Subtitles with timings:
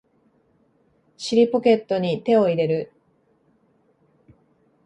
[1.15, 2.91] 尻ポケットに手を入れる